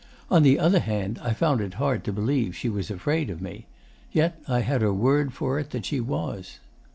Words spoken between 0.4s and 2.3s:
the other hand, I found it hard to